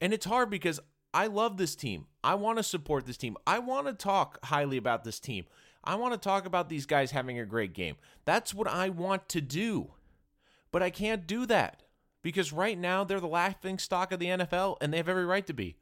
And 0.00 0.12
it's 0.12 0.26
hard 0.26 0.50
because 0.50 0.78
I 1.14 1.26
love 1.26 1.56
this 1.56 1.74
team. 1.74 2.06
I 2.24 2.34
want 2.34 2.58
to 2.58 2.62
support 2.62 3.06
this 3.06 3.16
team. 3.16 3.36
I 3.46 3.58
want 3.58 3.86
to 3.86 3.92
talk 3.92 4.38
highly 4.46 4.76
about 4.76 5.04
this 5.04 5.20
team. 5.20 5.46
I 5.84 5.96
want 5.96 6.14
to 6.14 6.18
talk 6.18 6.46
about 6.46 6.68
these 6.68 6.86
guys 6.86 7.10
having 7.10 7.38
a 7.38 7.46
great 7.46 7.72
game. 7.72 7.96
That's 8.24 8.54
what 8.54 8.68
I 8.68 8.88
want 8.88 9.28
to 9.30 9.40
do. 9.40 9.92
But 10.70 10.82
I 10.82 10.90
can't 10.90 11.26
do 11.26 11.44
that 11.46 11.82
because 12.22 12.52
right 12.52 12.78
now 12.78 13.04
they're 13.04 13.20
the 13.20 13.26
laughing 13.26 13.78
stock 13.78 14.12
of 14.12 14.20
the 14.20 14.26
NFL 14.26 14.76
and 14.80 14.92
they 14.92 14.96
have 14.96 15.08
every 15.08 15.26
right 15.26 15.46
to 15.46 15.52
be. 15.52 15.76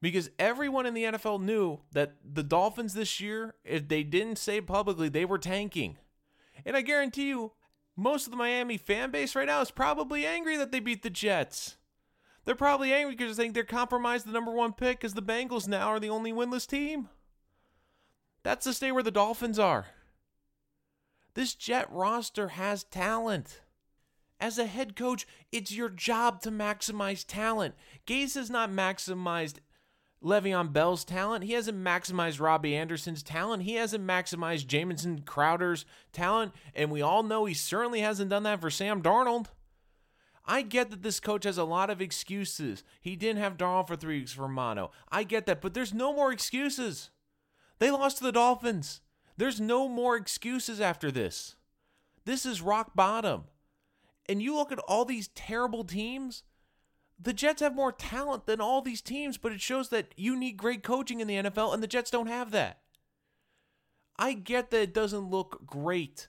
Because 0.00 0.30
everyone 0.38 0.86
in 0.86 0.94
the 0.94 1.04
NFL 1.04 1.40
knew 1.40 1.80
that 1.92 2.16
the 2.24 2.42
Dolphins 2.42 2.94
this 2.94 3.20
year, 3.20 3.54
if 3.64 3.88
they 3.88 4.02
didn't 4.02 4.36
say 4.36 4.60
publicly, 4.60 5.08
they 5.08 5.24
were 5.24 5.38
tanking. 5.38 5.96
And 6.66 6.76
I 6.76 6.82
guarantee 6.82 7.28
you, 7.28 7.52
most 7.96 8.26
of 8.26 8.30
the 8.30 8.36
Miami 8.36 8.76
fan 8.76 9.10
base 9.10 9.34
right 9.34 9.46
now 9.46 9.60
is 9.60 9.70
probably 9.70 10.26
angry 10.26 10.56
that 10.56 10.72
they 10.72 10.80
beat 10.80 11.02
the 11.02 11.10
Jets. 11.10 11.76
They're 12.44 12.54
probably 12.54 12.92
angry 12.92 13.14
because 13.14 13.36
they 13.36 13.44
think 13.44 13.54
they're 13.54 13.64
compromised 13.64 14.26
the 14.26 14.32
number 14.32 14.50
one 14.50 14.72
pick 14.72 14.98
because 14.98 15.14
the 15.14 15.22
Bengals 15.22 15.68
now 15.68 15.88
are 15.88 16.00
the 16.00 16.10
only 16.10 16.32
winless 16.32 16.66
team. 16.66 17.08
That's 18.44 18.66
the 18.66 18.72
state 18.72 18.92
where 18.92 19.02
the 19.02 19.10
Dolphins 19.10 19.58
are. 19.58 19.86
This 21.34 21.54
Jet 21.54 21.90
roster 21.90 22.48
has 22.48 22.84
talent. 22.84 23.60
As 24.38 24.58
a 24.58 24.66
head 24.66 24.94
coach, 24.94 25.26
it's 25.50 25.72
your 25.72 25.88
job 25.88 26.42
to 26.42 26.50
maximize 26.50 27.24
talent. 27.26 27.74
Gase 28.06 28.34
has 28.34 28.50
not 28.50 28.70
maximized 28.70 29.56
Le'Veon 30.22 30.72
Bell's 30.72 31.04
talent. 31.04 31.44
He 31.44 31.54
hasn't 31.54 31.82
maximized 31.82 32.40
Robbie 32.40 32.76
Anderson's 32.76 33.22
talent. 33.22 33.62
He 33.62 33.74
hasn't 33.74 34.06
maximized 34.06 34.66
Jamison 34.66 35.22
Crowder's 35.22 35.86
talent. 36.12 36.52
And 36.74 36.90
we 36.90 37.00
all 37.00 37.22
know 37.22 37.46
he 37.46 37.54
certainly 37.54 38.00
hasn't 38.00 38.30
done 38.30 38.42
that 38.42 38.60
for 38.60 38.70
Sam 38.70 39.02
Darnold. 39.02 39.46
I 40.46 40.60
get 40.60 40.90
that 40.90 41.02
this 41.02 41.20
coach 41.20 41.44
has 41.44 41.56
a 41.56 41.64
lot 41.64 41.88
of 41.88 42.02
excuses. 42.02 42.84
He 43.00 43.16
didn't 43.16 43.40
have 43.40 43.56
Darnold 43.56 43.88
for 43.88 43.96
three 43.96 44.18
weeks 44.18 44.32
for 44.32 44.48
Mono. 44.48 44.90
I 45.10 45.24
get 45.24 45.46
that, 45.46 45.62
but 45.62 45.72
there's 45.72 45.94
no 45.94 46.12
more 46.12 46.32
excuses. 46.32 47.10
They 47.78 47.90
lost 47.90 48.18
to 48.18 48.24
the 48.24 48.32
Dolphins. 48.32 49.00
There's 49.36 49.60
no 49.60 49.88
more 49.88 50.16
excuses 50.16 50.80
after 50.80 51.10
this. 51.10 51.56
This 52.24 52.46
is 52.46 52.62
rock 52.62 52.92
bottom. 52.94 53.44
And 54.28 54.40
you 54.40 54.54
look 54.54 54.72
at 54.72 54.78
all 54.80 55.04
these 55.04 55.28
terrible 55.28 55.84
teams, 55.84 56.44
the 57.18 57.32
Jets 57.32 57.60
have 57.60 57.74
more 57.74 57.92
talent 57.92 58.46
than 58.46 58.60
all 58.60 58.80
these 58.80 59.02
teams, 59.02 59.36
but 59.36 59.52
it 59.52 59.60
shows 59.60 59.90
that 59.90 60.12
you 60.16 60.36
need 60.36 60.56
great 60.56 60.82
coaching 60.82 61.20
in 61.20 61.28
the 61.28 61.34
NFL, 61.34 61.74
and 61.74 61.82
the 61.82 61.88
Jets 61.88 62.10
don't 62.10 62.28
have 62.28 62.50
that. 62.52 62.78
I 64.16 64.32
get 64.32 64.70
that 64.70 64.80
it 64.80 64.94
doesn't 64.94 65.30
look 65.30 65.66
great 65.66 66.28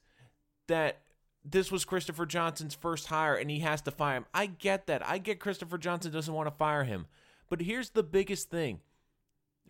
that 0.68 1.02
this 1.44 1.72
was 1.72 1.86
Christopher 1.86 2.26
Johnson's 2.26 2.74
first 2.74 3.08
hire 3.08 3.36
and 3.36 3.50
he 3.52 3.60
has 3.60 3.82
to 3.84 3.92
fire 3.92 4.18
him. 4.18 4.26
I 4.34 4.48
get 4.48 4.88
that. 4.88 5.08
I 5.08 5.20
get 5.20 5.40
Christopher 5.40 5.78
Johnson 5.78 6.12
doesn't 6.12 6.34
want 6.34 6.48
to 6.48 6.56
fire 6.56 6.84
him. 6.84 7.06
But 7.50 7.62
here's 7.62 7.92
the 7.92 8.04
biggest 8.04 8.50
thing 8.50 8.80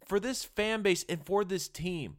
for 0.05 0.19
this 0.19 0.43
fan 0.43 0.81
base 0.81 1.03
and 1.09 1.25
for 1.25 1.43
this 1.43 1.67
team, 1.67 2.17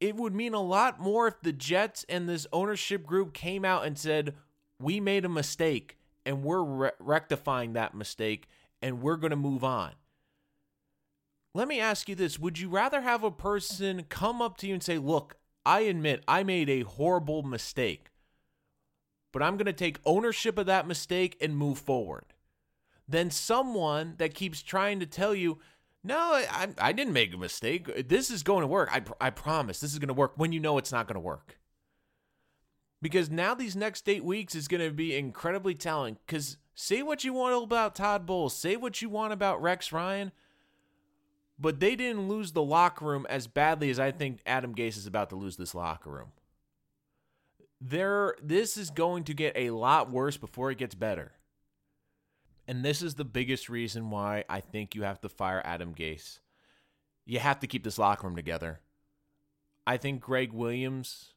it 0.00 0.16
would 0.16 0.34
mean 0.34 0.54
a 0.54 0.62
lot 0.62 1.00
more 1.00 1.26
if 1.26 1.40
the 1.40 1.52
Jets 1.52 2.04
and 2.08 2.28
this 2.28 2.46
ownership 2.52 3.06
group 3.06 3.32
came 3.32 3.64
out 3.64 3.84
and 3.84 3.98
said, 3.98 4.34
We 4.80 5.00
made 5.00 5.24
a 5.24 5.30
mistake 5.30 5.96
and 6.24 6.42
we're 6.42 6.62
re- 6.62 6.90
rectifying 6.98 7.72
that 7.72 7.94
mistake 7.94 8.48
and 8.82 9.00
we're 9.00 9.16
going 9.16 9.30
to 9.30 9.36
move 9.36 9.64
on. 9.64 9.92
Let 11.54 11.68
me 11.68 11.80
ask 11.80 12.08
you 12.08 12.14
this 12.14 12.38
Would 12.38 12.58
you 12.58 12.68
rather 12.68 13.00
have 13.00 13.24
a 13.24 13.30
person 13.30 14.04
come 14.08 14.42
up 14.42 14.58
to 14.58 14.66
you 14.66 14.74
and 14.74 14.82
say, 14.82 14.98
Look, 14.98 15.36
I 15.64 15.80
admit 15.80 16.22
I 16.28 16.42
made 16.42 16.68
a 16.68 16.82
horrible 16.82 17.42
mistake, 17.42 18.10
but 19.32 19.42
I'm 19.42 19.56
going 19.56 19.66
to 19.66 19.72
take 19.72 19.98
ownership 20.04 20.58
of 20.58 20.66
that 20.66 20.86
mistake 20.86 21.36
and 21.40 21.56
move 21.56 21.78
forward? 21.78 22.24
Than 23.08 23.30
someone 23.30 24.14
that 24.18 24.34
keeps 24.34 24.62
trying 24.62 25.00
to 25.00 25.06
tell 25.06 25.34
you, 25.34 25.58
no, 26.02 26.18
I, 26.18 26.68
I 26.78 26.92
didn't 26.92 27.12
make 27.12 27.34
a 27.34 27.38
mistake. 27.38 28.08
This 28.08 28.30
is 28.30 28.42
going 28.42 28.60
to 28.60 28.66
work. 28.66 28.88
I, 28.92 29.02
I 29.20 29.30
promise 29.30 29.80
this 29.80 29.92
is 29.92 29.98
going 29.98 30.08
to 30.08 30.14
work 30.14 30.32
when 30.36 30.52
you 30.52 30.60
know 30.60 30.78
it's 30.78 30.92
not 30.92 31.06
going 31.06 31.14
to 31.14 31.20
work. 31.20 31.58
Because 33.02 33.30
now 33.30 33.54
these 33.54 33.76
next 33.76 34.08
eight 34.08 34.24
weeks 34.24 34.54
is 34.54 34.68
going 34.68 34.82
to 34.86 34.92
be 34.92 35.16
incredibly 35.16 35.74
telling. 35.74 36.16
Because 36.26 36.56
say 36.74 37.02
what 37.02 37.24
you 37.24 37.32
want 37.32 37.62
about 37.62 37.94
Todd 37.94 38.24
Bowles, 38.24 38.56
say 38.56 38.76
what 38.76 39.02
you 39.02 39.08
want 39.08 39.32
about 39.32 39.60
Rex 39.60 39.92
Ryan, 39.92 40.32
but 41.58 41.80
they 41.80 41.96
didn't 41.96 42.28
lose 42.28 42.52
the 42.52 42.62
locker 42.62 43.04
room 43.04 43.26
as 43.28 43.46
badly 43.46 43.90
as 43.90 43.98
I 43.98 44.12
think 44.12 44.40
Adam 44.46 44.74
Gase 44.74 44.96
is 44.96 45.06
about 45.06 45.30
to 45.30 45.36
lose 45.36 45.56
this 45.56 45.74
locker 45.74 46.10
room. 46.10 46.32
There, 47.80 48.34
this 48.42 48.76
is 48.76 48.90
going 48.90 49.24
to 49.24 49.34
get 49.34 49.54
a 49.56 49.70
lot 49.70 50.10
worse 50.10 50.36
before 50.36 50.70
it 50.70 50.78
gets 50.78 50.94
better. 50.94 51.32
And 52.68 52.84
this 52.84 53.00
is 53.00 53.14
the 53.14 53.24
biggest 53.24 53.68
reason 53.68 54.10
why 54.10 54.44
I 54.48 54.60
think 54.60 54.94
you 54.94 55.02
have 55.02 55.20
to 55.20 55.28
fire 55.28 55.62
Adam 55.64 55.94
Gase. 55.94 56.40
You 57.24 57.38
have 57.38 57.60
to 57.60 57.66
keep 57.66 57.84
this 57.84 57.98
locker 57.98 58.26
room 58.26 58.36
together. 58.36 58.80
I 59.86 59.96
think 59.96 60.20
Gregg 60.20 60.52
Williams, 60.52 61.34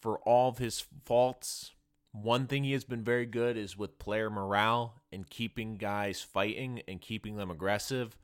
for 0.00 0.18
all 0.20 0.48
of 0.48 0.58
his 0.58 0.84
faults, 1.04 1.72
one 2.10 2.46
thing 2.46 2.64
he 2.64 2.72
has 2.72 2.84
been 2.84 3.04
very 3.04 3.24
good 3.24 3.56
is 3.56 3.78
with 3.78 3.98
player 3.98 4.28
morale 4.28 5.02
and 5.12 5.30
keeping 5.30 5.76
guys 5.76 6.20
fighting 6.20 6.82
and 6.88 7.00
keeping 7.00 7.36
them 7.36 7.50
aggressive. 7.50 8.16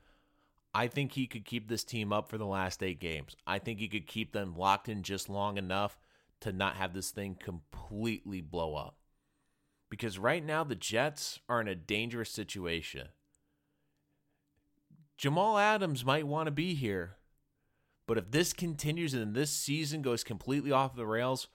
I 0.73 0.87
think 0.87 1.13
he 1.13 1.25
could 1.25 1.45
keep 1.45 1.69
this 1.69 1.83
team 1.83 2.11
up 2.11 2.29
for 2.29 2.37
the 2.37 2.45
last 2.45 2.83
eight 2.83 2.99
games. 2.99 3.35
I 3.47 3.59
think 3.59 3.79
he 3.79 3.87
could 3.87 4.07
keep 4.07 4.33
them 4.33 4.55
locked 4.55 4.89
in 4.89 5.03
just 5.03 5.29
long 5.29 5.57
enough 5.57 5.97
to 6.41 6.51
not 6.51 6.75
have 6.75 6.93
this 6.93 7.11
thing 7.11 7.35
completely 7.35 8.41
blow 8.41 8.75
up 8.75 8.98
because 9.89 10.19
right 10.19 10.43
now 10.43 10.63
the 10.63 10.75
Jets 10.75 11.39
are 11.49 11.59
in 11.59 11.67
a 11.67 11.75
dangerous 11.75 12.29
situation. 12.29 13.09
Jamal 15.17 15.57
Adams 15.57 16.05
might 16.05 16.27
want 16.27 16.47
to 16.47 16.51
be 16.51 16.73
here, 16.75 17.17
but 18.07 18.17
if 18.17 18.31
this 18.31 18.53
continues 18.53 19.13
and 19.13 19.35
this 19.35 19.51
season 19.51 20.01
goes 20.01 20.23
completely 20.23 20.71
off 20.71 20.95
the 20.95 21.05
rails, 21.05 21.47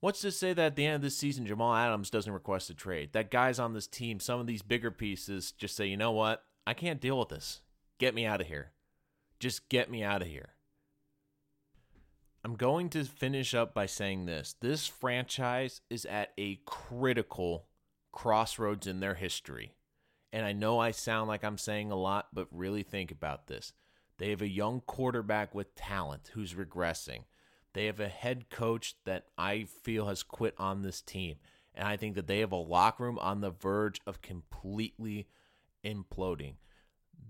what's 0.00 0.22
to 0.22 0.30
say 0.30 0.52
that 0.52 0.64
at 0.64 0.76
the 0.76 0.86
end 0.86 0.96
of 0.96 1.02
this 1.02 1.16
season 1.18 1.46
Jamal 1.46 1.74
Adams 1.74 2.08
doesn't 2.08 2.32
request 2.32 2.70
a 2.70 2.74
trade? 2.74 3.12
That 3.12 3.30
guys 3.30 3.58
on 3.58 3.74
this 3.74 3.86
team, 3.86 4.18
some 4.20 4.40
of 4.40 4.46
these 4.46 4.62
bigger 4.62 4.90
pieces, 4.90 5.52
just 5.52 5.76
say, 5.76 5.86
you 5.86 5.96
know 5.96 6.12
what? 6.12 6.44
I 6.66 6.74
can't 6.74 7.00
deal 7.00 7.18
with 7.18 7.28
this. 7.28 7.60
Get 7.98 8.14
me 8.14 8.24
out 8.24 8.40
of 8.40 8.46
here. 8.46 8.70
Just 9.38 9.68
get 9.68 9.90
me 9.90 10.02
out 10.02 10.22
of 10.22 10.28
here. 10.28 10.54
I'm 12.42 12.54
going 12.54 12.88
to 12.90 13.04
finish 13.04 13.54
up 13.54 13.74
by 13.74 13.84
saying 13.84 14.24
this. 14.24 14.54
This 14.60 14.86
franchise 14.86 15.82
is 15.90 16.06
at 16.06 16.32
a 16.38 16.60
critical 16.64 17.66
crossroads 18.12 18.86
in 18.86 19.00
their 19.00 19.14
history. 19.14 19.74
And 20.32 20.46
I 20.46 20.52
know 20.52 20.78
I 20.78 20.92
sound 20.92 21.28
like 21.28 21.44
I'm 21.44 21.58
saying 21.58 21.90
a 21.90 21.96
lot, 21.96 22.28
but 22.32 22.48
really 22.50 22.82
think 22.82 23.10
about 23.10 23.46
this. 23.46 23.74
They 24.16 24.30
have 24.30 24.40
a 24.40 24.48
young 24.48 24.80
quarterback 24.80 25.54
with 25.54 25.74
talent 25.74 26.30
who's 26.32 26.54
regressing. 26.54 27.24
They 27.74 27.86
have 27.86 28.00
a 28.00 28.08
head 28.08 28.48
coach 28.48 28.94
that 29.04 29.26
I 29.36 29.64
feel 29.64 30.06
has 30.06 30.22
quit 30.22 30.54
on 30.56 30.82
this 30.82 31.02
team. 31.02 31.36
And 31.74 31.86
I 31.86 31.96
think 31.96 32.14
that 32.14 32.26
they 32.26 32.38
have 32.40 32.52
a 32.52 32.56
locker 32.56 33.04
room 33.04 33.18
on 33.18 33.42
the 33.42 33.50
verge 33.50 34.00
of 34.06 34.22
completely 34.22 35.28
imploding. 35.84 36.54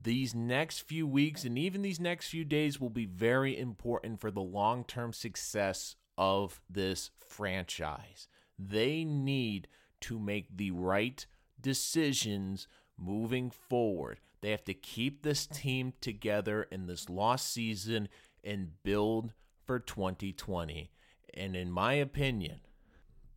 These 0.03 0.35
next 0.35 0.81
few 0.81 1.07
weeks 1.07 1.45
and 1.45 1.59
even 1.59 1.83
these 1.83 2.01
next 2.01 2.29
few 2.29 2.45
days 2.45 2.81
will 2.81 2.91
be 2.91 3.07
very 3.07 3.59
important 3.59 4.21
for 4.21 4.31
the 4.31 4.41
long 4.41 4.85
term 4.85 5.13
success 5.13 5.97
of 6.17 6.61
this 6.69 7.11
franchise. 7.19 8.29
They 8.59 9.05
need 9.05 9.69
to 10.03 10.19
make 10.19 10.57
the 10.57 10.71
right 10.71 11.25
decisions 11.61 12.67
moving 12.99 13.51
forward. 13.51 14.21
They 14.41 14.51
have 14.51 14.65
to 14.65 14.75
keep 14.75 15.23
this 15.23 15.47
team 15.47 15.93
together 16.01 16.63
in 16.65 16.87
this 16.87 17.09
lost 17.09 17.53
season 17.53 18.09
and 18.43 18.83
build 18.83 19.33
for 19.67 19.79
2020. 19.79 20.91
And 21.35 21.55
in 21.55 21.71
my 21.71 21.95
opinion, 21.95 22.61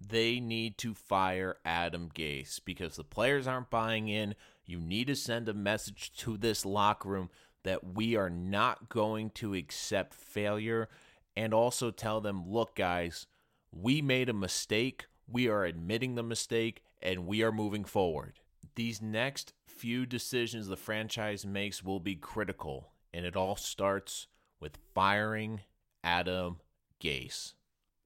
they 0.06 0.40
need 0.40 0.78
to 0.80 0.94
fire 0.94 1.58
Adam 1.64 2.10
Gase 2.14 2.60
because 2.64 2.96
the 2.96 3.04
players 3.04 3.48
aren't 3.48 3.70
buying 3.70 4.08
in. 4.08 4.36
You 4.66 4.80
need 4.80 5.08
to 5.08 5.16
send 5.16 5.50
a 5.50 5.54
message 5.54 6.14
to 6.18 6.38
this 6.38 6.66
locker 6.66 7.10
room 7.10 7.30
that 7.64 7.96
we 7.96 8.16
are 8.16 8.30
not 8.30 8.90
going 8.90 9.30
to 9.32 9.54
accept 9.54 10.14
failure 10.14 10.90
and 11.36 11.54
also 11.54 11.92
tell 11.92 12.22
them, 12.22 12.50
look, 12.50 12.76
guys, 12.76 13.28
we 13.72 14.02
made 14.02 14.30
a 14.30 14.34
mistake. 14.34 15.06
We 15.28 15.48
are 15.48 15.66
admitting 15.66 16.16
the 16.16 16.24
mistake 16.24 16.84
and 17.02 17.26
we 17.26 17.44
are 17.44 17.52
moving 17.52 17.84
forward. 17.84 18.40
These 18.76 19.02
next 19.02 19.54
few 19.68 20.06
decisions 20.06 20.68
the 20.68 20.78
franchise 20.78 21.46
makes 21.46 21.84
will 21.84 22.00
be 22.00 22.16
critical, 22.16 22.92
and 23.14 23.26
it 23.26 23.36
all 23.36 23.56
starts 23.56 24.28
with 24.60 24.78
firing 24.96 25.62
Adam 26.04 26.60
Gase. 27.02 27.54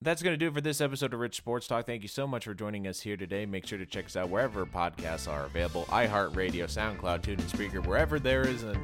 That's 0.00 0.22
going 0.22 0.32
to 0.32 0.36
do 0.36 0.46
it 0.46 0.54
for 0.54 0.60
this 0.60 0.80
episode 0.80 1.12
of 1.12 1.18
Rich 1.18 1.36
Sports 1.36 1.66
Talk. 1.66 1.84
Thank 1.86 2.02
you 2.02 2.08
so 2.08 2.24
much 2.26 2.44
for 2.44 2.54
joining 2.54 2.86
us 2.86 3.00
here 3.00 3.16
today. 3.16 3.46
Make 3.46 3.66
sure 3.66 3.78
to 3.78 3.86
check 3.86 4.06
us 4.06 4.14
out 4.14 4.28
wherever 4.30 4.64
podcasts 4.64 5.28
are 5.30 5.46
available 5.46 5.86
iHeartRadio, 5.86 6.66
SoundCloud, 6.66 7.22
TuneIn, 7.22 7.40
Spreaker, 7.50 7.84
wherever 7.84 8.20
there 8.20 8.46
is 8.46 8.62
a 8.62 8.80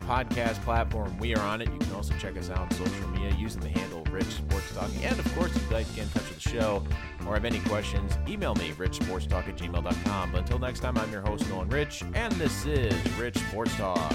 podcast 0.00 0.60
platform, 0.64 1.16
we 1.18 1.36
are 1.36 1.42
on 1.42 1.62
it. 1.62 1.70
You 1.72 1.78
can 1.78 1.92
also 1.92 2.14
check 2.14 2.36
us 2.36 2.50
out 2.50 2.58
on 2.58 2.70
social 2.72 3.08
media 3.10 3.32
using 3.38 3.60
the 3.60 3.68
handle 3.68 4.02
Rich 4.10 4.26
Sports 4.26 4.74
Talk. 4.74 4.90
And 5.02 5.16
of 5.16 5.34
course, 5.36 5.54
if 5.54 5.62
you'd 5.62 5.70
like 5.70 5.86
to 5.86 5.92
get 5.94 6.02
in 6.04 6.10
touch 6.10 6.28
with 6.28 6.42
the 6.42 6.48
show 6.48 6.84
or 7.24 7.34
have 7.34 7.44
any 7.44 7.60
questions, 7.60 8.18
email 8.26 8.56
me, 8.56 8.72
richsportstalk 8.72 9.46
at 9.48 9.56
gmail.com. 9.56 10.32
But 10.32 10.38
until 10.38 10.58
next 10.58 10.80
time, 10.80 10.98
I'm 10.98 11.12
your 11.12 11.22
host, 11.22 11.48
Nolan 11.48 11.68
Rich, 11.68 12.02
and 12.14 12.32
this 12.32 12.66
is 12.66 12.92
Rich 13.16 13.38
Sports 13.38 13.76
Talk. 13.76 14.12